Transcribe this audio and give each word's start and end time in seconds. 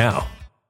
now. 0.00 0.39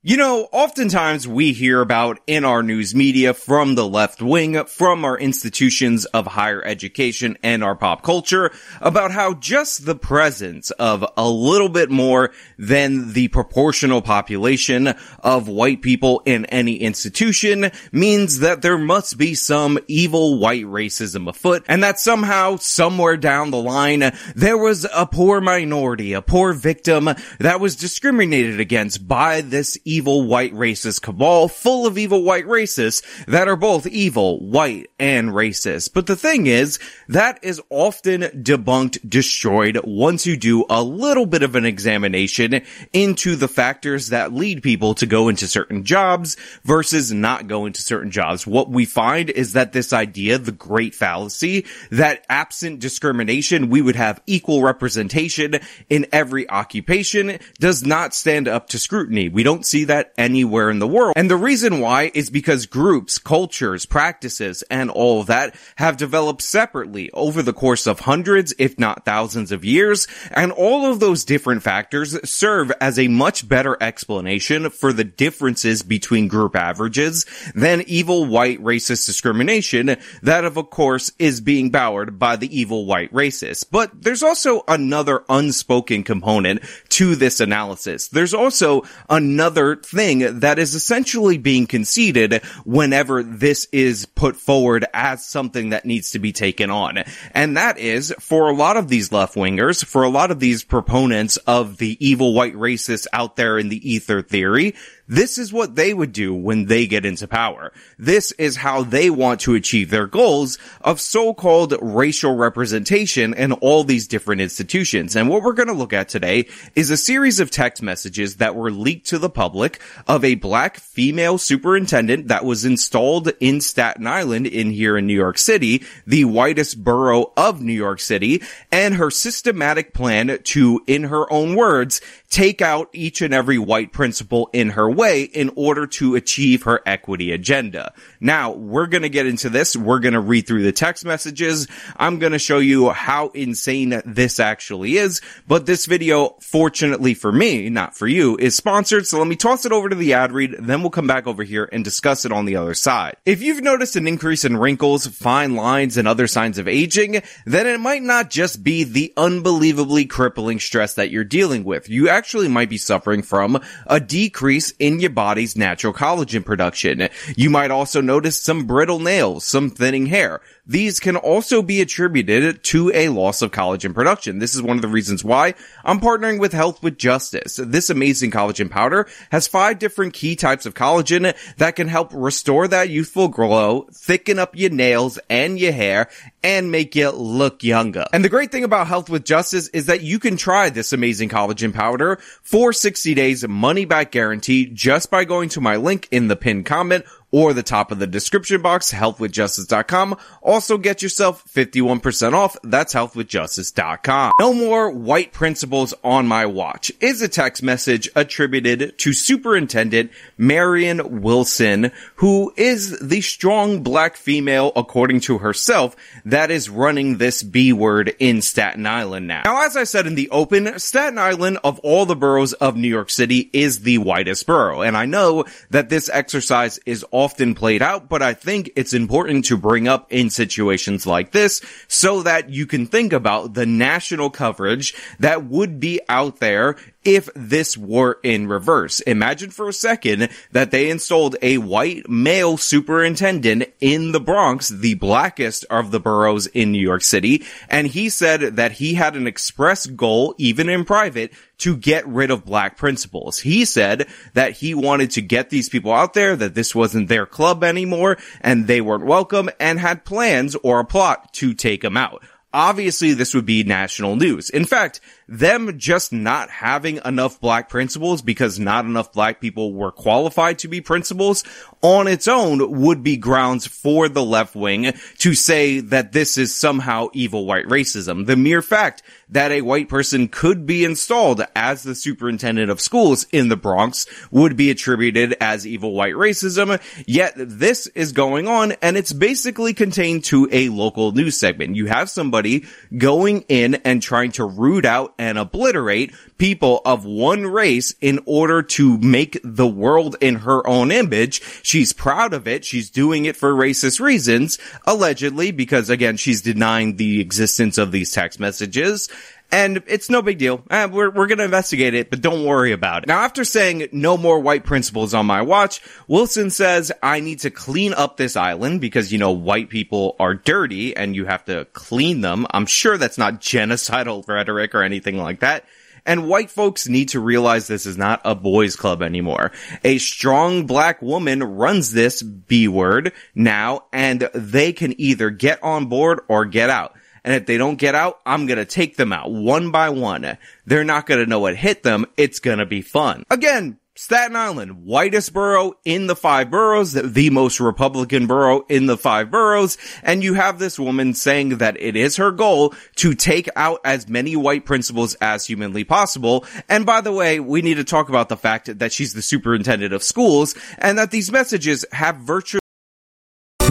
You 0.00 0.16
know, 0.16 0.48
oftentimes 0.52 1.26
we 1.26 1.52
hear 1.52 1.80
about 1.80 2.20
in 2.28 2.44
our 2.44 2.62
news 2.62 2.94
media 2.94 3.34
from 3.34 3.74
the 3.74 3.84
left 3.84 4.22
wing, 4.22 4.64
from 4.66 5.04
our 5.04 5.18
institutions 5.18 6.04
of 6.04 6.24
higher 6.24 6.64
education 6.64 7.36
and 7.42 7.64
our 7.64 7.74
pop 7.74 8.04
culture 8.04 8.52
about 8.80 9.10
how 9.10 9.34
just 9.34 9.86
the 9.86 9.96
presence 9.96 10.70
of 10.70 11.04
a 11.16 11.28
little 11.28 11.68
bit 11.68 11.90
more 11.90 12.30
than 12.56 13.12
the 13.12 13.26
proportional 13.26 14.00
population 14.00 14.94
of 15.18 15.48
white 15.48 15.82
people 15.82 16.22
in 16.24 16.44
any 16.44 16.76
institution 16.76 17.72
means 17.90 18.38
that 18.38 18.62
there 18.62 18.78
must 18.78 19.18
be 19.18 19.34
some 19.34 19.80
evil 19.88 20.38
white 20.38 20.66
racism 20.66 21.28
afoot 21.28 21.64
and 21.66 21.82
that 21.82 21.98
somehow, 21.98 22.54
somewhere 22.54 23.16
down 23.16 23.50
the 23.50 23.60
line, 23.60 24.12
there 24.36 24.56
was 24.58 24.86
a 24.94 25.06
poor 25.06 25.40
minority, 25.40 26.12
a 26.12 26.22
poor 26.22 26.52
victim 26.52 27.10
that 27.40 27.58
was 27.58 27.74
discriminated 27.74 28.60
against 28.60 29.08
by 29.08 29.40
this 29.40 29.76
evil 29.88 30.22
white 30.22 30.52
racist 30.52 31.00
cabal 31.00 31.48
full 31.48 31.86
of 31.86 31.96
evil 31.96 32.22
white 32.22 32.46
racists 32.46 33.02
that 33.26 33.48
are 33.48 33.56
both 33.56 33.86
evil, 33.86 34.38
white, 34.38 34.90
and 34.98 35.30
racist. 35.30 35.94
But 35.94 36.06
the 36.06 36.16
thing 36.16 36.46
is, 36.46 36.78
that 37.08 37.38
is 37.42 37.60
often 37.70 38.22
debunked, 38.22 39.08
destroyed 39.08 39.80
once 39.84 40.26
you 40.26 40.36
do 40.36 40.66
a 40.68 40.82
little 40.82 41.24
bit 41.24 41.42
of 41.42 41.56
an 41.56 41.64
examination 41.64 42.60
into 42.92 43.34
the 43.34 43.48
factors 43.48 44.08
that 44.08 44.32
lead 44.32 44.62
people 44.62 44.94
to 44.94 45.06
go 45.06 45.28
into 45.28 45.48
certain 45.48 45.84
jobs 45.84 46.36
versus 46.64 47.12
not 47.12 47.46
go 47.46 47.64
into 47.64 47.80
certain 47.80 48.10
jobs. 48.10 48.46
What 48.46 48.70
we 48.70 48.84
find 48.84 49.30
is 49.30 49.54
that 49.54 49.72
this 49.72 49.92
idea, 49.92 50.36
the 50.38 50.52
great 50.52 50.94
fallacy, 50.94 51.64
that 51.90 52.26
absent 52.28 52.80
discrimination, 52.80 53.70
we 53.70 53.80
would 53.80 53.96
have 53.96 54.20
equal 54.26 54.62
representation 54.62 55.60
in 55.88 56.06
every 56.12 56.48
occupation 56.50 57.38
does 57.58 57.84
not 57.84 58.12
stand 58.12 58.48
up 58.48 58.68
to 58.68 58.78
scrutiny. 58.78 59.28
We 59.28 59.42
don't 59.42 59.64
see 59.64 59.77
that 59.84 60.12
anywhere 60.16 60.70
in 60.70 60.78
the 60.78 60.88
world. 60.88 61.14
And 61.16 61.30
the 61.30 61.36
reason 61.36 61.80
why 61.80 62.10
is 62.14 62.30
because 62.30 62.66
groups, 62.66 63.18
cultures, 63.18 63.86
practices, 63.86 64.62
and 64.70 64.90
all 64.90 65.24
that 65.24 65.54
have 65.76 65.96
developed 65.96 66.42
separately 66.42 67.10
over 67.12 67.42
the 67.42 67.52
course 67.52 67.86
of 67.86 68.00
hundreds, 68.00 68.54
if 68.58 68.78
not 68.78 69.04
thousands 69.04 69.52
of 69.52 69.64
years. 69.64 70.06
And 70.30 70.52
all 70.52 70.90
of 70.90 71.00
those 71.00 71.24
different 71.24 71.62
factors 71.62 72.18
serve 72.28 72.72
as 72.80 72.98
a 72.98 73.08
much 73.08 73.48
better 73.48 73.76
explanation 73.80 74.70
for 74.70 74.92
the 74.92 75.04
differences 75.04 75.82
between 75.82 76.28
group 76.28 76.56
averages 76.56 77.26
than 77.54 77.82
evil 77.86 78.26
white 78.26 78.62
racist 78.62 79.06
discrimination 79.06 79.96
that 80.22 80.44
of 80.44 80.58
course 80.70 81.12
is 81.18 81.40
being 81.40 81.70
powered 81.70 82.18
by 82.18 82.36
the 82.36 82.58
evil 82.58 82.86
white 82.86 83.12
racists. 83.12 83.64
But 83.70 84.02
there's 84.02 84.22
also 84.22 84.62
another 84.68 85.24
unspoken 85.28 86.02
component 86.02 86.62
to 86.90 87.14
this 87.14 87.40
analysis. 87.40 88.08
There's 88.08 88.34
also 88.34 88.82
another 89.08 89.67
thing 89.76 90.40
that 90.40 90.58
is 90.58 90.74
essentially 90.74 91.38
being 91.38 91.66
conceded 91.66 92.42
whenever 92.64 93.22
this 93.22 93.68
is 93.72 94.06
put 94.06 94.36
forward 94.36 94.86
as 94.92 95.24
something 95.24 95.70
that 95.70 95.84
needs 95.84 96.10
to 96.10 96.18
be 96.18 96.32
taken 96.32 96.70
on. 96.70 97.04
And 97.32 97.56
that 97.56 97.78
is 97.78 98.14
for 98.20 98.48
a 98.48 98.54
lot 98.54 98.76
of 98.76 98.88
these 98.88 99.12
left 99.12 99.34
wingers, 99.34 99.84
for 99.84 100.02
a 100.02 100.08
lot 100.08 100.30
of 100.30 100.40
these 100.40 100.64
proponents 100.64 101.36
of 101.38 101.78
the 101.78 101.96
evil 102.06 102.34
white 102.34 102.54
racists 102.54 103.06
out 103.12 103.36
there 103.36 103.58
in 103.58 103.68
the 103.68 103.90
ether 103.90 104.22
theory, 104.22 104.74
this 105.08 105.38
is 105.38 105.52
what 105.52 105.74
they 105.74 105.94
would 105.94 106.12
do 106.12 106.34
when 106.34 106.66
they 106.66 106.86
get 106.86 107.06
into 107.06 107.26
power. 107.26 107.72
This 107.98 108.32
is 108.32 108.56
how 108.56 108.82
they 108.82 109.10
want 109.10 109.40
to 109.40 109.54
achieve 109.54 109.90
their 109.90 110.06
goals 110.06 110.58
of 110.80 111.00
so-called 111.00 111.74
racial 111.80 112.36
representation 112.36 113.34
in 113.34 113.52
all 113.52 113.84
these 113.84 114.06
different 114.06 114.40
institutions. 114.40 115.16
And 115.16 115.28
what 115.28 115.42
we're 115.42 115.52
going 115.54 115.68
to 115.68 115.74
look 115.74 115.92
at 115.92 116.08
today 116.08 116.48
is 116.74 116.90
a 116.90 116.96
series 116.96 117.40
of 117.40 117.50
text 117.50 117.82
messages 117.82 118.36
that 118.36 118.54
were 118.54 118.70
leaked 118.70 119.08
to 119.08 119.18
the 119.18 119.30
public 119.30 119.80
of 120.06 120.24
a 120.24 120.34
black 120.34 120.76
female 120.78 121.38
superintendent 121.38 122.28
that 122.28 122.44
was 122.44 122.64
installed 122.64 123.32
in 123.40 123.60
Staten 123.60 124.06
Island 124.06 124.46
in 124.46 124.70
here 124.70 124.98
in 124.98 125.06
New 125.06 125.14
York 125.14 125.38
City, 125.38 125.84
the 126.06 126.24
whitest 126.24 126.84
borough 126.84 127.32
of 127.36 127.62
New 127.62 127.72
York 127.72 128.00
City, 128.00 128.42
and 128.70 128.94
her 128.94 129.10
systematic 129.10 129.94
plan 129.94 130.38
to, 130.44 130.82
in 130.86 131.04
her 131.04 131.30
own 131.32 131.56
words, 131.56 132.00
take 132.30 132.60
out 132.60 132.88
each 132.92 133.22
and 133.22 133.32
every 133.32 133.58
white 133.58 133.92
principal 133.92 134.50
in 134.52 134.70
her 134.70 134.90
way 134.90 135.22
in 135.22 135.50
order 135.56 135.86
to 135.86 136.14
achieve 136.14 136.64
her 136.64 136.80
equity 136.84 137.32
agenda. 137.32 137.92
Now, 138.20 138.52
we're 138.52 138.86
going 138.86 139.02
to 139.02 139.08
get 139.08 139.26
into 139.26 139.48
this. 139.48 139.74
We're 139.74 139.98
going 139.98 140.14
to 140.14 140.20
read 140.20 140.46
through 140.46 140.62
the 140.62 140.72
text 140.72 141.04
messages. 141.04 141.68
I'm 141.96 142.18
going 142.18 142.32
to 142.32 142.38
show 142.38 142.58
you 142.58 142.90
how 142.90 143.28
insane 143.28 144.02
this 144.04 144.40
actually 144.40 144.96
is. 144.96 145.22
But 145.46 145.64
this 145.64 145.86
video, 145.86 146.36
fortunately 146.40 147.14
for 147.14 147.32
me, 147.32 147.70
not 147.70 147.96
for 147.96 148.06
you, 148.06 148.36
is 148.36 148.54
sponsored. 148.54 149.06
So 149.06 149.18
let 149.18 149.26
me 149.26 149.36
toss 149.36 149.64
it 149.64 149.72
over 149.72 149.88
to 149.88 149.96
the 149.96 150.12
ad 150.12 150.32
read. 150.32 150.56
Then 150.58 150.82
we'll 150.82 150.90
come 150.90 151.06
back 151.06 151.26
over 151.26 151.42
here 151.42 151.68
and 151.72 151.82
discuss 151.82 152.24
it 152.24 152.32
on 152.32 152.44
the 152.44 152.56
other 152.56 152.74
side. 152.74 153.16
If 153.24 153.40
you've 153.40 153.62
noticed 153.62 153.96
an 153.96 154.06
increase 154.06 154.44
in 154.44 154.56
wrinkles, 154.56 155.06
fine 155.06 155.54
lines, 155.54 155.96
and 155.96 156.06
other 156.06 156.26
signs 156.26 156.58
of 156.58 156.68
aging, 156.68 157.22
then 157.46 157.66
it 157.66 157.80
might 157.80 158.02
not 158.02 158.28
just 158.28 158.62
be 158.62 158.84
the 158.84 159.14
unbelievably 159.16 160.06
crippling 160.06 160.60
stress 160.60 160.94
that 160.94 161.10
you're 161.10 161.24
dealing 161.24 161.64
with. 161.64 161.88
You 161.88 162.08
actually 162.18 162.48
might 162.48 162.68
be 162.68 162.76
suffering 162.76 163.22
from 163.22 163.60
a 163.86 164.00
decrease 164.00 164.72
in 164.80 164.98
your 164.98 165.10
body's 165.10 165.54
natural 165.56 165.92
collagen 165.92 166.44
production. 166.44 167.08
You 167.36 167.48
might 167.48 167.70
also 167.70 168.00
notice 168.00 168.36
some 168.36 168.66
brittle 168.66 168.98
nails, 168.98 169.44
some 169.44 169.70
thinning 169.70 170.06
hair. 170.06 170.40
These 170.68 171.00
can 171.00 171.16
also 171.16 171.62
be 171.62 171.80
attributed 171.80 172.62
to 172.64 172.92
a 172.94 173.08
loss 173.08 173.40
of 173.40 173.50
collagen 173.50 173.94
production. 173.94 174.38
This 174.38 174.54
is 174.54 174.60
one 174.60 174.76
of 174.76 174.82
the 174.82 174.88
reasons 174.88 175.24
why 175.24 175.54
I'm 175.82 175.98
partnering 175.98 176.38
with 176.38 176.52
Health 176.52 176.82
with 176.82 176.98
Justice. 176.98 177.56
This 177.56 177.88
amazing 177.88 178.30
collagen 178.32 178.70
powder 178.70 179.08
has 179.30 179.48
five 179.48 179.78
different 179.78 180.12
key 180.12 180.36
types 180.36 180.66
of 180.66 180.74
collagen 180.74 181.34
that 181.56 181.74
can 181.74 181.88
help 181.88 182.10
restore 182.12 182.68
that 182.68 182.90
youthful 182.90 183.28
glow, 183.28 183.88
thicken 183.94 184.38
up 184.38 184.54
your 184.54 184.68
nails 184.68 185.18
and 185.30 185.58
your 185.58 185.72
hair, 185.72 186.10
and 186.42 186.70
make 186.70 186.94
you 186.94 187.10
look 187.10 187.64
younger. 187.64 188.04
And 188.12 188.22
the 188.22 188.28
great 188.28 188.52
thing 188.52 188.64
about 188.64 188.88
Health 188.88 189.08
with 189.08 189.24
Justice 189.24 189.68
is 189.68 189.86
that 189.86 190.02
you 190.02 190.18
can 190.18 190.36
try 190.36 190.68
this 190.68 190.92
amazing 190.92 191.30
collagen 191.30 191.72
powder 191.72 192.16
for 192.42 192.74
60 192.74 193.14
days 193.14 193.46
money 193.48 193.86
back 193.86 194.10
guarantee 194.10 194.66
just 194.66 195.10
by 195.10 195.24
going 195.24 195.48
to 195.50 195.62
my 195.62 195.76
link 195.76 196.08
in 196.10 196.28
the 196.28 196.36
pinned 196.36 196.66
comment 196.66 197.06
or 197.30 197.52
the 197.52 197.62
top 197.62 197.92
of 197.92 197.98
the 197.98 198.06
description 198.06 198.62
box, 198.62 198.92
healthwithjustice.com. 198.92 200.16
Also 200.42 200.78
get 200.78 201.02
yourself 201.02 201.44
51% 201.52 202.32
off. 202.32 202.56
That's 202.62 202.94
healthwithjustice.com. 202.94 204.32
No 204.40 204.54
more 204.54 204.90
white 204.90 205.32
principals 205.32 205.94
on 206.02 206.26
my 206.26 206.46
watch 206.46 206.90
is 207.00 207.20
a 207.22 207.28
text 207.28 207.62
message 207.62 208.08
attributed 208.16 208.98
to 208.98 209.12
Superintendent 209.12 210.10
Marion 210.36 211.20
Wilson, 211.22 211.92
who 212.16 212.52
is 212.56 212.98
the 213.00 213.20
strong 213.20 213.82
black 213.82 214.16
female, 214.16 214.72
according 214.74 215.20
to 215.20 215.38
herself, 215.38 215.96
that 216.24 216.50
is 216.50 216.70
running 216.70 217.18
this 217.18 217.42
B 217.42 217.72
word 217.72 218.14
in 218.18 218.42
Staten 218.42 218.86
Island 218.86 219.26
now. 219.26 219.42
Now, 219.44 219.66
as 219.66 219.76
I 219.76 219.84
said 219.84 220.06
in 220.06 220.14
the 220.14 220.30
open, 220.30 220.78
Staten 220.78 221.18
Island 221.18 221.58
of 221.64 221.78
all 221.80 222.06
the 222.06 222.16
boroughs 222.16 222.52
of 222.54 222.76
New 222.76 222.88
York 222.88 223.10
City 223.10 223.50
is 223.52 223.80
the 223.80 223.98
whitest 223.98 224.46
borough. 224.46 224.82
And 224.82 224.96
I 224.96 225.04
know 225.04 225.44
that 225.70 225.88
this 225.88 226.08
exercise 226.12 226.78
is 226.86 227.04
often 227.18 227.52
played 227.52 227.82
out, 227.82 228.08
but 228.08 228.22
I 228.22 228.32
think 228.32 228.70
it's 228.76 228.92
important 228.92 229.46
to 229.46 229.56
bring 229.56 229.88
up 229.88 230.06
in 230.12 230.30
situations 230.30 231.04
like 231.04 231.32
this 231.32 231.60
so 231.88 232.22
that 232.22 232.48
you 232.48 232.64
can 232.64 232.86
think 232.86 233.12
about 233.12 233.54
the 233.54 233.66
national 233.66 234.30
coverage 234.30 234.94
that 235.18 235.44
would 235.44 235.80
be 235.80 236.00
out 236.08 236.38
there 236.38 236.76
if 237.08 237.30
this 237.34 237.74
were 237.74 238.18
in 238.22 238.48
reverse. 238.48 239.00
Imagine 239.00 239.48
for 239.48 239.66
a 239.66 239.72
second 239.72 240.28
that 240.52 240.70
they 240.70 240.90
installed 240.90 241.36
a 241.40 241.56
white 241.56 242.06
male 242.06 242.58
superintendent 242.58 243.64
in 243.80 244.12
the 244.12 244.20
Bronx, 244.20 244.68
the 244.68 244.92
blackest 244.92 245.64
of 245.70 245.90
the 245.90 246.00
boroughs 246.00 246.46
in 246.48 246.70
New 246.70 246.80
York 246.80 247.02
City, 247.02 247.44
and 247.70 247.86
he 247.86 248.10
said 248.10 248.56
that 248.56 248.72
he 248.72 248.92
had 248.92 249.16
an 249.16 249.26
express 249.26 249.86
goal, 249.86 250.34
even 250.36 250.68
in 250.68 250.84
private, 250.84 251.32
to 251.56 251.78
get 251.78 252.06
rid 252.06 252.30
of 252.30 252.44
black 252.44 252.76
principals. 252.76 253.38
He 253.38 253.64
said 253.64 254.06
that 254.34 254.52
he 254.52 254.74
wanted 254.74 255.12
to 255.12 255.22
get 255.22 255.48
these 255.48 255.70
people 255.70 255.92
out 255.94 256.12
there, 256.12 256.36
that 256.36 256.54
this 256.54 256.74
wasn't 256.74 257.08
their 257.08 257.24
club 257.24 257.64
anymore, 257.64 258.18
and 258.42 258.66
they 258.66 258.82
weren't 258.82 259.06
welcome, 259.06 259.48
and 259.58 259.80
had 259.80 260.04
plans 260.04 260.56
or 260.56 260.80
a 260.80 260.84
plot 260.84 261.32
to 261.34 261.54
take 261.54 261.80
them 261.80 261.96
out. 261.96 262.22
Obviously, 262.52 263.12
this 263.12 263.34
would 263.34 263.46
be 263.46 263.62
national 263.62 264.16
news. 264.16 264.50
In 264.50 264.64
fact, 264.64 265.00
them 265.28 265.78
just 265.78 266.12
not 266.12 266.48
having 266.48 267.00
enough 267.04 267.40
black 267.40 267.68
principals 267.68 268.22
because 268.22 268.58
not 268.58 268.86
enough 268.86 269.12
black 269.12 269.40
people 269.40 269.74
were 269.74 269.92
qualified 269.92 270.58
to 270.58 270.68
be 270.68 270.80
principals 270.80 271.44
on 271.82 272.08
its 272.08 272.26
own 272.26 272.80
would 272.80 273.02
be 273.02 273.16
grounds 273.16 273.66
for 273.66 274.08
the 274.08 274.24
left 274.24 274.56
wing 274.56 274.92
to 275.18 275.34
say 275.34 275.80
that 275.80 276.12
this 276.12 276.38
is 276.38 276.54
somehow 276.54 277.08
evil 277.12 277.44
white 277.44 277.66
racism. 277.66 278.26
The 278.26 278.36
mere 278.36 278.62
fact 278.62 279.02
that 279.28 279.52
a 279.52 279.60
white 279.60 279.88
person 279.88 280.28
could 280.28 280.66
be 280.66 280.84
installed 280.84 281.44
as 281.54 281.82
the 281.82 281.94
superintendent 281.94 282.70
of 282.70 282.80
schools 282.80 283.26
in 283.30 283.48
the 283.48 283.56
Bronx 283.56 284.06
would 284.30 284.56
be 284.56 284.70
attributed 284.70 285.36
as 285.40 285.66
evil 285.66 285.92
white 285.92 286.14
racism. 286.14 286.80
Yet 287.06 287.34
this 287.36 287.86
is 287.88 288.12
going 288.12 288.48
on 288.48 288.72
and 288.82 288.96
it's 288.96 289.12
basically 289.12 289.74
contained 289.74 290.24
to 290.24 290.48
a 290.50 290.70
local 290.70 291.12
news 291.12 291.36
segment. 291.36 291.76
You 291.76 291.86
have 291.86 292.08
somebody 292.08 292.64
going 292.96 293.42
in 293.48 293.76
and 293.76 294.02
trying 294.02 294.32
to 294.32 294.44
root 294.44 294.86
out 294.86 295.14
and 295.18 295.36
obliterate 295.36 296.14
people 296.38 296.80
of 296.84 297.04
one 297.04 297.46
race 297.46 297.94
in 298.00 298.20
order 298.24 298.62
to 298.62 298.98
make 298.98 299.40
the 299.42 299.66
world 299.66 300.16
in 300.20 300.36
her 300.36 300.66
own 300.66 300.92
image. 300.92 301.42
She's 301.62 301.92
proud 301.92 302.32
of 302.32 302.46
it. 302.46 302.64
She's 302.64 302.90
doing 302.90 303.24
it 303.24 303.36
for 303.36 303.52
racist 303.52 304.00
reasons, 304.00 304.58
allegedly, 304.86 305.50
because 305.50 305.90
again, 305.90 306.16
she's 306.16 306.42
denying 306.42 306.96
the 306.96 307.20
existence 307.20 307.78
of 307.78 307.92
these 307.92 308.12
text 308.12 308.38
messages. 308.38 309.08
And 309.50 309.82
it's 309.86 310.10
no 310.10 310.20
big 310.20 310.36
deal. 310.36 310.62
Uh, 310.70 310.88
we're, 310.92 311.10
we're 311.10 311.26
gonna 311.26 311.44
investigate 311.44 311.94
it, 311.94 312.10
but 312.10 312.20
don't 312.20 312.44
worry 312.44 312.72
about 312.72 313.04
it. 313.04 313.08
Now, 313.08 313.20
after 313.20 313.44
saying 313.44 313.88
no 313.92 314.18
more 314.18 314.40
white 314.40 314.64
principals 314.64 315.14
on 315.14 315.24
my 315.24 315.40
watch, 315.40 315.80
Wilson 316.06 316.50
says 316.50 316.92
I 317.02 317.20
need 317.20 317.40
to 317.40 317.50
clean 317.50 317.94
up 317.94 318.16
this 318.18 318.36
island 318.36 318.80
because, 318.82 319.10
you 319.10 319.18
know, 319.18 319.32
white 319.32 319.70
people 319.70 320.16
are 320.20 320.34
dirty 320.34 320.94
and 320.94 321.16
you 321.16 321.24
have 321.24 321.46
to 321.46 321.64
clean 321.72 322.20
them. 322.20 322.46
I'm 322.50 322.66
sure 322.66 322.98
that's 322.98 323.18
not 323.18 323.40
genocidal 323.40 324.26
rhetoric 324.28 324.74
or 324.74 324.82
anything 324.82 325.16
like 325.16 325.40
that. 325.40 325.64
And 326.08 326.26
white 326.26 326.50
folks 326.50 326.88
need 326.88 327.10
to 327.10 327.20
realize 327.20 327.66
this 327.66 327.84
is 327.84 327.98
not 327.98 328.22
a 328.24 328.34
boys 328.34 328.76
club 328.76 329.02
anymore. 329.02 329.52
A 329.84 329.98
strong 329.98 330.66
black 330.66 331.02
woman 331.02 331.42
runs 331.42 331.92
this 331.92 332.22
B 332.22 332.66
word 332.66 333.12
now 333.34 333.84
and 333.92 334.28
they 334.34 334.72
can 334.72 334.98
either 334.98 335.28
get 335.28 335.62
on 335.62 335.86
board 335.86 336.20
or 336.28 336.46
get 336.46 336.70
out. 336.70 336.94
And 337.24 337.34
if 337.34 337.46
they 337.46 337.58
don't 337.58 337.76
get 337.76 337.94
out, 337.94 338.20
I'm 338.24 338.46
going 338.46 338.58
to 338.58 338.64
take 338.64 338.96
them 338.96 339.12
out 339.12 339.30
one 339.30 339.70
by 339.70 339.90
one. 339.90 340.38
They're 340.66 340.84
not 340.84 341.06
going 341.06 341.20
to 341.20 341.28
know 341.28 341.40
what 341.40 341.56
hit 341.56 341.82
them. 341.82 342.06
It's 342.16 342.38
going 342.38 342.58
to 342.58 342.66
be 342.66 342.82
fun. 342.82 343.24
Again, 343.30 343.78
Staten 344.00 344.36
Island, 344.36 344.84
whitest 344.84 345.32
borough 345.32 345.72
in 345.84 346.06
the 346.06 346.14
five 346.14 346.52
boroughs, 346.52 346.92
the 346.92 347.30
most 347.30 347.58
Republican 347.58 348.28
borough 348.28 348.64
in 348.68 348.86
the 348.86 348.96
five 348.96 349.28
boroughs, 349.28 349.76
and 350.04 350.22
you 350.22 350.34
have 350.34 350.60
this 350.60 350.78
woman 350.78 351.14
saying 351.14 351.58
that 351.58 351.76
it 351.80 351.96
is 351.96 352.14
her 352.14 352.30
goal 352.30 352.76
to 352.94 353.12
take 353.12 353.48
out 353.56 353.80
as 353.84 354.08
many 354.08 354.36
white 354.36 354.64
principals 354.64 355.16
as 355.16 355.46
humanly 355.46 355.82
possible. 355.82 356.44
And 356.68 356.86
by 356.86 357.00
the 357.00 357.10
way, 357.10 357.40
we 357.40 357.60
need 357.60 357.74
to 357.74 357.82
talk 357.82 358.08
about 358.08 358.28
the 358.28 358.36
fact 358.36 358.78
that 358.78 358.92
she's 358.92 359.14
the 359.14 359.22
superintendent 359.22 359.92
of 359.92 360.04
schools 360.04 360.54
and 360.78 360.96
that 360.96 361.10
these 361.10 361.32
messages 361.32 361.84
have 361.90 362.18
virtually 362.18 362.60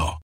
now. 0.00 0.19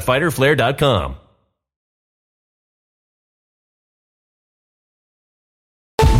www.fighterflare.com 0.00 1.27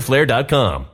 fighterflare.com. 0.00 0.86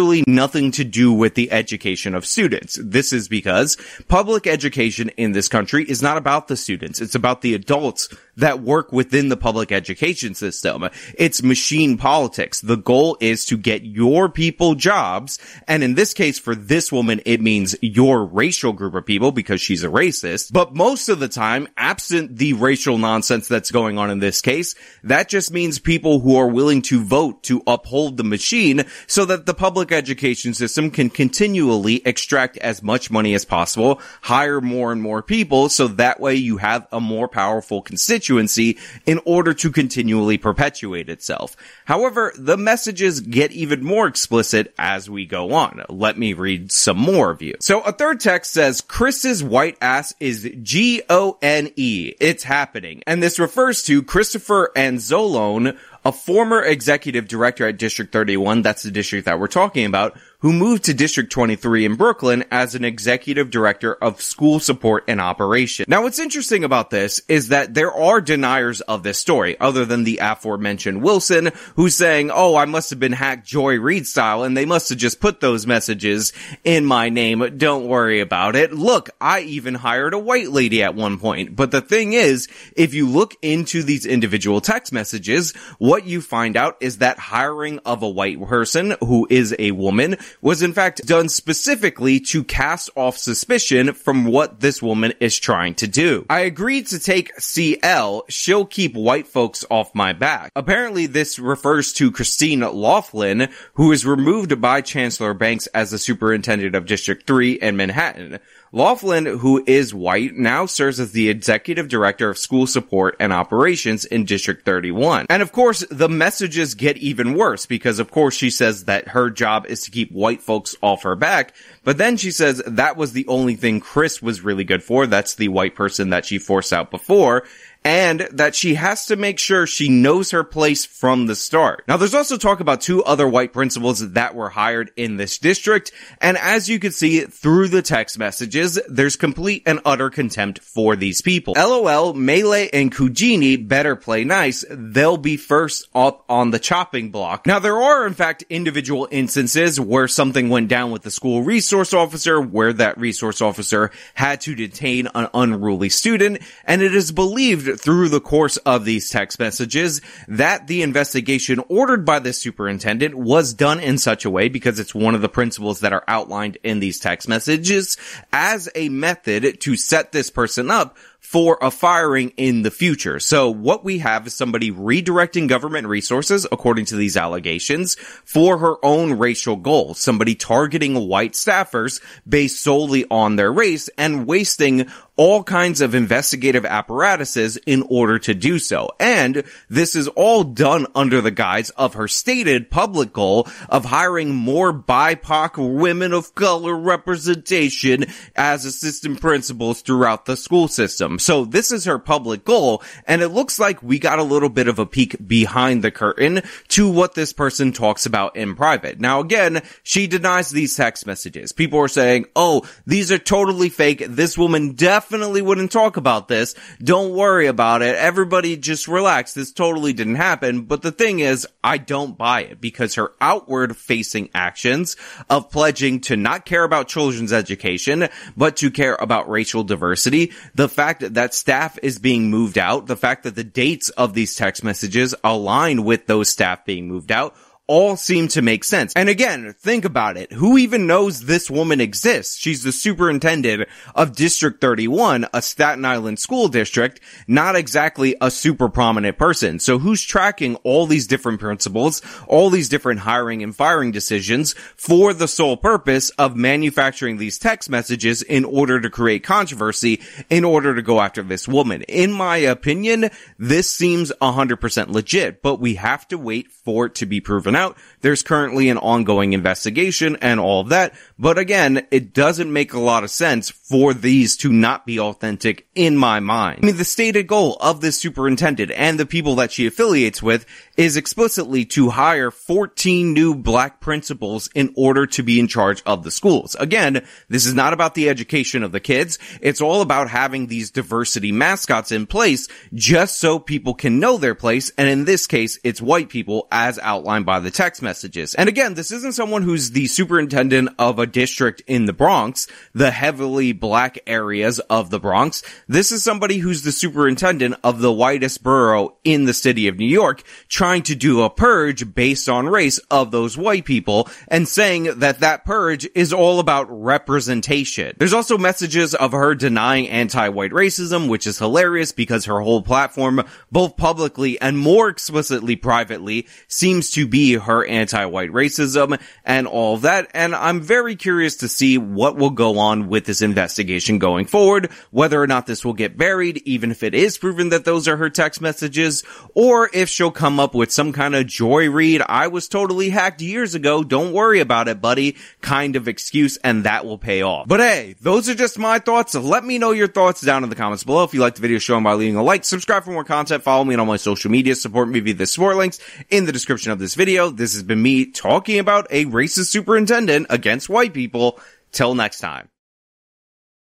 Really 0.00 0.24
nothing 0.26 0.72
to 0.72 0.84
do 0.84 1.12
with 1.12 1.34
the 1.34 1.52
education 1.52 2.14
of 2.14 2.26
students. 2.26 2.78
This 2.82 3.12
is 3.12 3.28
because 3.28 3.76
public 4.08 4.46
education 4.46 5.10
in 5.10 5.32
this 5.32 5.48
country 5.48 5.84
is 5.84 6.02
not 6.02 6.16
about 6.16 6.48
the 6.48 6.56
students. 6.56 7.00
It's 7.00 7.14
about 7.14 7.42
the 7.42 7.54
adults 7.54 8.08
that 8.36 8.60
work 8.60 8.92
within 8.92 9.28
the 9.28 9.36
public 9.36 9.72
education 9.72 10.34
system. 10.34 10.88
It's 11.16 11.42
machine 11.42 11.96
politics. 11.96 12.60
The 12.60 12.76
goal 12.76 13.16
is 13.20 13.44
to 13.46 13.56
get 13.56 13.84
your 13.84 14.28
people 14.28 14.74
jobs. 14.74 15.38
And 15.68 15.82
in 15.82 15.94
this 15.94 16.14
case, 16.14 16.38
for 16.38 16.54
this 16.54 16.90
woman, 16.90 17.20
it 17.24 17.40
means 17.40 17.76
your 17.80 18.24
racial 18.24 18.72
group 18.72 18.94
of 18.94 19.06
people 19.06 19.32
because 19.32 19.60
she's 19.60 19.84
a 19.84 19.88
racist. 19.88 20.52
But 20.52 20.74
most 20.74 21.08
of 21.08 21.20
the 21.20 21.28
time, 21.28 21.68
absent 21.76 22.36
the 22.36 22.54
racial 22.54 22.98
nonsense 22.98 23.48
that's 23.48 23.70
going 23.70 23.98
on 23.98 24.10
in 24.10 24.18
this 24.18 24.40
case, 24.40 24.74
that 25.04 25.28
just 25.28 25.52
means 25.52 25.78
people 25.78 26.20
who 26.20 26.36
are 26.36 26.48
willing 26.48 26.82
to 26.82 27.02
vote 27.04 27.42
to 27.44 27.62
uphold 27.66 28.16
the 28.16 28.24
machine 28.24 28.84
so 29.06 29.24
that 29.24 29.46
the 29.46 29.54
public 29.54 29.92
education 29.92 30.54
system 30.54 30.90
can 30.90 31.10
continually 31.10 32.02
extract 32.04 32.56
as 32.58 32.82
much 32.82 33.10
money 33.10 33.34
as 33.34 33.44
possible, 33.44 34.00
hire 34.22 34.60
more 34.60 34.92
and 34.92 35.02
more 35.02 35.22
people 35.22 35.68
so 35.68 35.88
that 35.88 36.20
way 36.20 36.34
you 36.34 36.56
have 36.56 36.86
a 36.92 37.00
more 37.00 37.28
powerful 37.28 37.82
constituency 37.82 38.23
in 38.30 39.20
order 39.24 39.54
to 39.54 39.70
continually 39.70 40.38
perpetuate 40.38 41.08
itself. 41.08 41.56
However, 41.84 42.32
the 42.36 42.56
messages 42.56 43.20
get 43.20 43.52
even 43.52 43.84
more 43.84 44.06
explicit 44.06 44.74
as 44.78 45.10
we 45.10 45.26
go 45.26 45.52
on. 45.52 45.82
Let 45.88 46.18
me 46.18 46.32
read 46.32 46.72
some 46.72 46.98
more 46.98 47.30
of 47.30 47.42
you. 47.42 47.54
So 47.60 47.80
a 47.82 47.92
third 47.92 48.20
text 48.20 48.52
says, 48.52 48.80
Chris's 48.80 49.42
white 49.42 49.76
ass 49.80 50.14
is 50.20 50.50
G-O-N-E. 50.62 52.14
It's 52.20 52.42
happening. 52.44 53.02
And 53.06 53.22
this 53.22 53.38
refers 53.38 53.82
to 53.84 54.02
Christopher 54.02 54.70
Anzalone, 54.74 55.78
a 56.04 56.12
former 56.12 56.62
executive 56.62 57.28
director 57.28 57.66
at 57.66 57.78
District 57.78 58.12
31, 58.12 58.62
that's 58.62 58.82
the 58.82 58.90
district 58.90 59.24
that 59.24 59.40
we're 59.40 59.46
talking 59.46 59.86
about, 59.86 60.18
who 60.44 60.52
moved 60.52 60.84
to 60.84 60.92
District 60.92 61.32
23 61.32 61.86
in 61.86 61.94
Brooklyn 61.94 62.44
as 62.50 62.74
an 62.74 62.84
executive 62.84 63.48
director 63.48 63.94
of 63.94 64.20
school 64.20 64.60
support 64.60 65.02
and 65.08 65.18
operation. 65.18 65.86
Now 65.88 66.02
what's 66.02 66.18
interesting 66.18 66.64
about 66.64 66.90
this 66.90 67.22
is 67.28 67.48
that 67.48 67.72
there 67.72 67.90
are 67.90 68.20
deniers 68.20 68.82
of 68.82 69.02
this 69.02 69.18
story, 69.18 69.58
other 69.58 69.86
than 69.86 70.04
the 70.04 70.18
aforementioned 70.20 71.02
Wilson, 71.02 71.50
who's 71.76 71.94
saying, 71.94 72.30
oh, 72.30 72.56
I 72.56 72.66
must 72.66 72.90
have 72.90 73.00
been 73.00 73.12
hacked 73.12 73.46
Joy 73.46 73.80
Reid 73.80 74.06
style, 74.06 74.42
and 74.42 74.54
they 74.54 74.66
must 74.66 74.90
have 74.90 74.98
just 74.98 75.18
put 75.18 75.40
those 75.40 75.66
messages 75.66 76.34
in 76.62 76.84
my 76.84 77.08
name. 77.08 77.56
Don't 77.56 77.88
worry 77.88 78.20
about 78.20 78.54
it. 78.54 78.70
Look, 78.70 79.08
I 79.22 79.40
even 79.40 79.74
hired 79.74 80.12
a 80.12 80.18
white 80.18 80.50
lady 80.50 80.82
at 80.82 80.94
one 80.94 81.18
point. 81.18 81.56
But 81.56 81.70
the 81.70 81.80
thing 81.80 82.12
is, 82.12 82.48
if 82.76 82.92
you 82.92 83.08
look 83.08 83.34
into 83.40 83.82
these 83.82 84.04
individual 84.04 84.60
text 84.60 84.92
messages, 84.92 85.54
what 85.78 86.04
you 86.04 86.20
find 86.20 86.58
out 86.58 86.76
is 86.80 86.98
that 86.98 87.18
hiring 87.18 87.78
of 87.86 88.02
a 88.02 88.10
white 88.10 88.46
person 88.46 88.94
who 89.00 89.26
is 89.30 89.56
a 89.58 89.70
woman 89.70 90.16
was 90.40 90.62
in 90.62 90.72
fact 90.72 91.06
done 91.06 91.28
specifically 91.28 92.20
to 92.20 92.44
cast 92.44 92.90
off 92.96 93.16
suspicion 93.16 93.92
from 93.92 94.24
what 94.24 94.60
this 94.60 94.82
woman 94.82 95.12
is 95.20 95.38
trying 95.38 95.74
to 95.74 95.86
do. 95.86 96.26
I 96.30 96.40
agreed 96.40 96.86
to 96.88 96.98
take 96.98 97.32
CL, 97.38 98.24
she'll 98.28 98.66
keep 98.66 98.94
white 98.94 99.26
folks 99.26 99.64
off 99.70 99.94
my 99.94 100.12
back. 100.12 100.52
Apparently 100.56 101.06
this 101.06 101.38
refers 101.38 101.92
to 101.94 102.10
Christine 102.10 102.60
Laughlin, 102.60 103.48
who 103.74 103.92
is 103.92 104.06
removed 104.06 104.60
by 104.60 104.80
Chancellor 104.80 105.34
Banks 105.34 105.66
as 105.68 105.90
the 105.90 105.98
superintendent 105.98 106.74
of 106.74 106.86
District 106.86 107.26
3 107.26 107.52
in 107.52 107.76
Manhattan. 107.76 108.40
Laughlin, 108.74 109.24
who 109.24 109.62
is 109.68 109.94
white, 109.94 110.34
now 110.34 110.66
serves 110.66 110.98
as 110.98 111.12
the 111.12 111.28
executive 111.28 111.86
director 111.86 112.28
of 112.28 112.36
school 112.36 112.66
support 112.66 113.14
and 113.20 113.32
operations 113.32 114.04
in 114.04 114.24
District 114.24 114.64
31. 114.64 115.26
And 115.30 115.42
of 115.42 115.52
course, 115.52 115.86
the 115.92 116.08
messages 116.08 116.74
get 116.74 116.96
even 116.96 117.34
worse 117.34 117.66
because 117.66 118.00
of 118.00 118.10
course 118.10 118.34
she 118.34 118.50
says 118.50 118.86
that 118.86 119.06
her 119.08 119.30
job 119.30 119.66
is 119.66 119.82
to 119.82 119.92
keep 119.92 120.10
white 120.24 120.40
folks 120.40 120.74
off 120.80 121.02
her 121.02 121.14
back. 121.14 121.52
But 121.82 121.98
then 121.98 122.16
she 122.16 122.30
says 122.30 122.62
that 122.66 122.96
was 122.96 123.12
the 123.12 123.26
only 123.26 123.56
thing 123.56 123.78
Chris 123.78 124.22
was 124.22 124.40
really 124.40 124.64
good 124.64 124.82
for. 124.82 125.06
That's 125.06 125.34
the 125.34 125.48
white 125.48 125.74
person 125.74 126.08
that 126.10 126.24
she 126.24 126.38
forced 126.38 126.72
out 126.72 126.90
before 126.90 127.44
and 127.84 128.20
that 128.32 128.54
she 128.54 128.74
has 128.74 129.06
to 129.06 129.16
make 129.16 129.38
sure 129.38 129.66
she 129.66 129.90
knows 129.90 130.30
her 130.30 130.42
place 130.42 130.86
from 130.86 131.26
the 131.26 131.36
start. 131.36 131.84
Now 131.86 131.98
there's 131.98 132.14
also 132.14 132.38
talk 132.38 132.60
about 132.60 132.80
two 132.80 133.04
other 133.04 133.28
white 133.28 133.52
principals 133.52 134.12
that 134.12 134.34
were 134.34 134.48
hired 134.48 134.90
in 134.96 135.18
this 135.18 135.38
district, 135.38 135.92
and 136.20 136.38
as 136.38 136.68
you 136.68 136.78
can 136.78 136.92
see 136.92 137.20
through 137.20 137.68
the 137.68 137.82
text 137.82 138.18
messages, 138.18 138.80
there's 138.88 139.16
complete 139.16 139.62
and 139.66 139.80
utter 139.84 140.08
contempt 140.08 140.60
for 140.60 140.96
these 140.96 141.20
people. 141.20 141.54
LOL, 141.56 142.14
Melee 142.14 142.70
and 142.72 142.90
Kujini 142.90 143.56
better 143.56 143.96
play 143.96 144.24
nice, 144.24 144.64
they'll 144.70 145.18
be 145.18 145.36
first 145.36 145.88
up 145.94 146.24
on 146.28 146.50
the 146.50 146.58
chopping 146.58 147.10
block. 147.10 147.46
Now 147.46 147.58
there 147.58 147.82
are 147.82 148.06
in 148.06 148.14
fact 148.14 148.44
individual 148.48 149.08
instances 149.10 149.78
where 149.78 150.08
something 150.08 150.48
went 150.48 150.68
down 150.68 150.90
with 150.90 151.02
the 151.02 151.10
school 151.10 151.42
resource 151.42 151.92
officer, 151.92 152.40
where 152.40 152.72
that 152.72 152.96
resource 152.98 153.42
officer 153.42 153.90
had 154.14 154.40
to 154.42 154.54
detain 154.54 155.08
an 155.14 155.28
unruly 155.34 155.90
student, 155.90 156.40
and 156.64 156.80
it 156.80 156.94
is 156.94 157.12
believed 157.12 157.73
through 157.76 158.08
the 158.08 158.20
course 158.20 158.56
of 158.58 158.84
these 158.84 159.10
text 159.10 159.38
messages 159.38 160.00
that 160.28 160.66
the 160.66 160.82
investigation 160.82 161.60
ordered 161.68 162.04
by 162.04 162.18
the 162.18 162.32
superintendent 162.32 163.14
was 163.14 163.54
done 163.54 163.80
in 163.80 163.98
such 163.98 164.24
a 164.24 164.30
way 164.30 164.48
because 164.48 164.78
it's 164.78 164.94
one 164.94 165.14
of 165.14 165.22
the 165.22 165.28
principals 165.28 165.80
that 165.80 165.92
are 165.92 166.04
outlined 166.08 166.58
in 166.62 166.80
these 166.80 166.98
text 166.98 167.28
messages 167.28 167.96
as 168.32 168.68
a 168.74 168.88
method 168.88 169.60
to 169.60 169.76
set 169.76 170.12
this 170.12 170.30
person 170.30 170.70
up 170.70 170.96
for 171.24 171.58
a 171.62 171.70
firing 171.70 172.32
in 172.36 172.60
the 172.62 172.70
future. 172.70 173.18
So 173.18 173.50
what 173.50 173.82
we 173.82 173.98
have 173.98 174.26
is 174.26 174.34
somebody 174.34 174.70
redirecting 174.70 175.48
government 175.48 175.86
resources, 175.86 176.46
according 176.52 176.84
to 176.86 176.96
these 176.96 177.16
allegations, 177.16 177.94
for 177.94 178.58
her 178.58 178.76
own 178.84 179.14
racial 179.14 179.56
goals. 179.56 179.98
Somebody 179.98 180.34
targeting 180.34 181.08
white 181.08 181.32
staffers 181.32 182.02
based 182.28 182.62
solely 182.62 183.06
on 183.10 183.36
their 183.36 183.50
race 183.50 183.88
and 183.96 184.26
wasting 184.26 184.90
all 185.16 185.44
kinds 185.44 185.80
of 185.80 185.94
investigative 185.94 186.64
apparatuses 186.64 187.56
in 187.58 187.82
order 187.88 188.18
to 188.18 188.34
do 188.34 188.58
so. 188.58 188.90
And 188.98 189.44
this 189.68 189.94
is 189.94 190.08
all 190.08 190.42
done 190.42 190.86
under 190.94 191.20
the 191.20 191.30
guise 191.30 191.70
of 191.70 191.94
her 191.94 192.08
stated 192.08 192.70
public 192.70 193.12
goal 193.12 193.46
of 193.68 193.84
hiring 193.84 194.34
more 194.34 194.72
BIPOC 194.72 195.78
women 195.78 196.12
of 196.12 196.34
color 196.34 196.74
representation 196.74 198.06
as 198.34 198.64
assistant 198.64 199.20
principals 199.20 199.82
throughout 199.82 200.26
the 200.26 200.36
school 200.36 200.66
system. 200.66 201.20
So 201.20 201.44
this 201.44 201.70
is 201.70 201.84
her 201.84 202.00
public 202.00 202.44
goal. 202.44 202.82
And 203.06 203.22
it 203.22 203.28
looks 203.28 203.58
like 203.60 203.82
we 203.82 204.00
got 204.00 204.18
a 204.18 204.24
little 204.24 204.48
bit 204.48 204.66
of 204.66 204.80
a 204.80 204.86
peek 204.86 205.16
behind 205.24 205.84
the 205.84 205.92
curtain 205.92 206.42
to 206.68 206.90
what 206.90 207.14
this 207.14 207.32
person 207.32 207.70
talks 207.70 208.04
about 208.04 208.34
in 208.36 208.56
private. 208.56 208.98
Now 208.98 209.20
again, 209.20 209.62
she 209.84 210.08
denies 210.08 210.50
these 210.50 210.74
text 210.76 211.06
messages. 211.06 211.52
People 211.52 211.78
are 211.78 211.88
saying, 211.88 212.26
oh, 212.34 212.66
these 212.84 213.12
are 213.12 213.18
totally 213.18 213.68
fake. 213.68 214.04
This 214.08 214.36
woman 214.36 214.72
definitely 214.72 215.03
wouldn't 215.10 215.72
talk 215.72 215.96
about 215.96 216.28
this. 216.28 216.54
Don't 216.82 217.14
worry 217.14 217.46
about 217.46 217.82
it. 217.82 217.96
Everybody 217.96 218.56
just 218.56 218.88
relax. 218.88 219.34
This 219.34 219.52
totally 219.52 219.92
didn't 219.92 220.16
happen. 220.16 220.62
But 220.62 220.82
the 220.82 220.92
thing 220.92 221.20
is, 221.20 221.46
I 221.62 221.78
don't 221.78 222.16
buy 222.16 222.42
it 222.42 222.60
because 222.60 222.94
her 222.94 223.12
outward 223.20 223.76
facing 223.76 224.30
actions 224.34 224.96
of 225.30 225.50
pledging 225.50 226.00
to 226.02 226.16
not 226.16 226.44
care 226.44 226.64
about 226.64 226.88
children's 226.88 227.32
education, 227.32 228.08
but 228.36 228.56
to 228.56 228.70
care 228.70 228.96
about 229.00 229.28
racial 229.28 229.64
diversity, 229.64 230.32
the 230.54 230.68
fact 230.68 231.14
that 231.14 231.34
staff 231.34 231.78
is 231.82 231.98
being 231.98 232.30
moved 232.30 232.58
out, 232.58 232.86
the 232.86 232.96
fact 232.96 233.24
that 233.24 233.34
the 233.34 233.44
dates 233.44 233.90
of 233.90 234.14
these 234.14 234.34
text 234.34 234.64
messages 234.64 235.14
align 235.24 235.84
with 235.84 236.06
those 236.06 236.28
staff 236.28 236.64
being 236.64 236.88
moved 236.88 237.12
out, 237.12 237.36
all 237.66 237.96
seem 237.96 238.28
to 238.28 238.42
make 238.42 238.62
sense. 238.62 238.92
And 238.94 239.08
again, 239.08 239.54
think 239.58 239.84
about 239.84 240.16
it. 240.16 240.32
Who 240.32 240.58
even 240.58 240.86
knows 240.86 241.24
this 241.24 241.50
woman 241.50 241.80
exists? 241.80 242.38
She's 242.38 242.62
the 242.62 242.72
superintendent 242.72 243.68
of 243.94 244.14
District 244.14 244.60
31, 244.60 245.26
a 245.32 245.40
Staten 245.40 245.84
Island 245.84 246.18
school 246.18 246.48
district, 246.48 247.00
not 247.26 247.56
exactly 247.56 248.16
a 248.20 248.30
super 248.30 248.68
prominent 248.68 249.16
person. 249.16 249.58
So 249.58 249.78
who's 249.78 250.02
tracking 250.02 250.56
all 250.56 250.86
these 250.86 251.06
different 251.06 251.40
principals, 251.40 252.02
all 252.28 252.50
these 252.50 252.68
different 252.68 253.00
hiring 253.00 253.42
and 253.42 253.56
firing 253.56 253.92
decisions 253.92 254.52
for 254.76 255.14
the 255.14 255.28
sole 255.28 255.56
purpose 255.56 256.10
of 256.10 256.36
manufacturing 256.36 257.16
these 257.16 257.38
text 257.38 257.70
messages 257.70 258.22
in 258.22 258.44
order 258.44 258.80
to 258.80 258.90
create 258.90 259.24
controversy, 259.24 260.02
in 260.28 260.44
order 260.44 260.74
to 260.74 260.82
go 260.82 261.00
after 261.00 261.22
this 261.22 261.48
woman? 261.48 261.82
In 261.82 262.12
my 262.12 262.36
opinion, 262.36 263.10
this 263.38 263.70
seems 263.70 264.12
100% 264.20 264.88
legit, 264.88 265.40
but 265.40 265.60
we 265.60 265.76
have 265.76 266.06
to 266.08 266.18
wait 266.18 266.50
for 266.50 266.86
it 266.86 266.94
to 266.96 267.06
be 267.06 267.20
proven 267.20 267.53
out. 267.56 267.76
There's 268.00 268.22
currently 268.22 268.68
an 268.68 268.78
ongoing 268.78 269.32
investigation 269.32 270.16
and 270.16 270.40
all 270.40 270.60
of 270.60 270.68
that. 270.68 270.94
But 271.18 271.38
again, 271.38 271.86
it 271.92 272.12
doesn't 272.12 272.52
make 272.52 272.72
a 272.72 272.80
lot 272.80 273.04
of 273.04 273.10
sense 273.10 273.48
for 273.48 273.94
these 273.94 274.36
to 274.38 274.52
not 274.52 274.84
be 274.84 274.98
authentic 274.98 275.68
in 275.74 275.96
my 275.96 276.18
mind. 276.18 276.60
I 276.62 276.66
mean, 276.66 276.76
the 276.76 276.84
stated 276.84 277.28
goal 277.28 277.56
of 277.60 277.80
this 277.80 277.96
superintendent 277.96 278.72
and 278.72 278.98
the 278.98 279.06
people 279.06 279.36
that 279.36 279.52
she 279.52 279.66
affiliates 279.66 280.22
with 280.22 280.44
is 280.76 280.96
explicitly 280.96 281.64
to 281.66 281.90
hire 281.90 282.32
14 282.32 283.12
new 283.12 283.34
black 283.36 283.80
principals 283.80 284.48
in 284.56 284.72
order 284.76 285.06
to 285.06 285.22
be 285.22 285.38
in 285.38 285.46
charge 285.46 285.82
of 285.86 286.02
the 286.02 286.10
schools. 286.10 286.56
Again, 286.58 287.06
this 287.28 287.46
is 287.46 287.54
not 287.54 287.72
about 287.72 287.94
the 287.94 288.08
education 288.08 288.64
of 288.64 288.72
the 288.72 288.80
kids. 288.80 289.18
It's 289.40 289.60
all 289.60 289.82
about 289.82 290.10
having 290.10 290.48
these 290.48 290.72
diversity 290.72 291.30
mascots 291.30 291.92
in 291.92 292.06
place 292.06 292.48
just 292.74 293.18
so 293.18 293.38
people 293.38 293.74
can 293.74 294.00
know 294.00 294.16
their 294.16 294.34
place. 294.34 294.72
And 294.76 294.88
in 294.88 295.04
this 295.04 295.28
case, 295.28 295.60
it's 295.62 295.80
white 295.80 296.08
people 296.08 296.48
as 296.50 296.78
outlined 296.80 297.24
by 297.24 297.38
the 297.38 297.52
text 297.52 297.82
messages. 297.82 298.34
And 298.34 298.48
again, 298.48 298.74
this 298.74 298.90
isn't 298.90 299.14
someone 299.14 299.42
who's 299.42 299.70
the 299.70 299.86
superintendent 299.86 300.70
of 300.78 300.98
a 300.98 301.03
district 301.06 301.62
in 301.66 301.86
the 301.86 301.92
Bronx, 301.92 302.46
the 302.74 302.90
heavily 302.90 303.52
black 303.52 303.98
areas 304.06 304.58
of 304.60 304.90
the 304.90 305.00
Bronx. 305.00 305.42
This 305.68 305.92
is 305.92 306.02
somebody 306.02 306.38
who's 306.38 306.62
the 306.62 306.72
superintendent 306.72 307.56
of 307.62 307.80
the 307.80 307.92
whitest 307.92 308.42
borough 308.42 308.96
in 309.04 309.24
the 309.24 309.34
city 309.34 309.68
of 309.68 309.78
New 309.78 309.88
York, 309.88 310.22
trying 310.48 310.82
to 310.84 310.94
do 310.94 311.22
a 311.22 311.30
purge 311.30 311.94
based 311.94 312.28
on 312.28 312.48
race 312.48 312.78
of 312.90 313.10
those 313.10 313.36
white 313.36 313.64
people 313.64 314.08
and 314.28 314.48
saying 314.48 314.98
that 314.98 315.20
that 315.20 315.44
purge 315.44 315.88
is 315.94 316.12
all 316.12 316.40
about 316.40 316.66
representation. 316.70 317.94
There's 317.98 318.12
also 318.12 318.38
messages 318.38 318.94
of 318.94 319.12
her 319.12 319.34
denying 319.34 319.88
anti-white 319.88 320.52
racism, 320.52 321.08
which 321.08 321.26
is 321.26 321.38
hilarious 321.38 321.92
because 321.92 322.24
her 322.24 322.40
whole 322.40 322.62
platform, 322.62 323.22
both 323.50 323.76
publicly 323.76 324.40
and 324.40 324.58
more 324.58 324.88
explicitly 324.88 325.56
privately, 325.56 326.26
seems 326.48 326.90
to 326.92 327.06
be 327.06 327.34
her 327.34 327.64
anti-white 327.64 328.30
racism 328.30 329.00
and 329.24 329.46
all 329.46 329.76
that. 329.78 330.10
And 330.14 330.34
I'm 330.34 330.60
very 330.60 330.93
curious 330.96 331.36
to 331.36 331.48
see 331.48 331.78
what 331.78 332.16
will 332.16 332.30
go 332.30 332.58
on 332.58 332.88
with 332.88 333.04
this 333.04 333.22
investigation 333.22 333.98
going 333.98 334.26
forward, 334.26 334.70
whether 334.90 335.20
or 335.20 335.26
not 335.26 335.46
this 335.46 335.64
will 335.64 335.72
get 335.72 335.96
buried, 335.96 336.42
even 336.44 336.70
if 336.70 336.82
it 336.82 336.94
is 336.94 337.18
proven 337.18 337.48
that 337.50 337.64
those 337.64 337.88
are 337.88 337.96
her 337.96 338.10
text 338.10 338.40
messages, 338.40 339.04
or 339.34 339.70
if 339.72 339.88
she'll 339.88 340.10
come 340.10 340.38
up 340.38 340.54
with 340.54 340.70
some 340.70 340.92
kind 340.92 341.14
of 341.14 341.26
Joy 341.26 341.70
Reid. 341.70 342.02
I 342.06 342.28
was 342.28 342.48
totally 342.48 342.90
hacked 342.90 343.20
years 343.20 343.54
ago. 343.54 343.82
Don't 343.82 344.12
worry 344.12 344.40
about 344.40 344.68
it, 344.68 344.80
buddy. 344.80 345.16
Kind 345.40 345.76
of 345.76 345.88
excuse 345.88 346.36
and 346.38 346.64
that 346.64 346.84
will 346.84 346.98
pay 346.98 347.22
off. 347.22 347.48
But 347.48 347.60
hey, 347.60 347.96
those 348.00 348.28
are 348.28 348.34
just 348.34 348.58
my 348.58 348.78
thoughts. 348.78 349.14
Let 349.14 349.44
me 349.44 349.58
know 349.58 349.72
your 349.72 349.88
thoughts 349.88 350.20
down 350.20 350.44
in 350.44 350.50
the 350.50 350.56
comments 350.56 350.84
below. 350.84 351.04
If 351.04 351.14
you 351.14 351.20
like 351.20 351.34
the 351.34 351.40
video, 351.40 351.58
show 351.58 351.74
them 351.74 351.84
by 351.84 351.94
leaving 351.94 352.16
a 352.16 352.22
like, 352.22 352.44
subscribe 352.44 352.84
for 352.84 352.90
more 352.90 353.04
content, 353.04 353.42
follow 353.42 353.64
me 353.64 353.74
on 353.74 353.80
all 353.80 353.86
my 353.86 353.96
social 353.96 354.30
media, 354.30 354.54
support 354.54 354.88
me 354.88 355.00
via 355.00 355.14
the 355.14 355.26
support 355.26 355.56
links 355.56 355.78
in 356.10 356.26
the 356.26 356.32
description 356.32 356.72
of 356.72 356.78
this 356.78 356.94
video. 356.94 357.30
This 357.30 357.54
has 357.54 357.62
been 357.62 357.82
me 357.82 358.06
talking 358.06 358.58
about 358.58 358.86
a 358.90 359.06
racist 359.06 359.46
superintendent 359.46 360.26
against 360.30 360.68
white 360.68 360.83
people. 360.90 361.40
Till 361.72 361.94
next 361.94 362.20
time. 362.20 362.48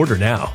Order 0.00 0.16
now. 0.16 0.54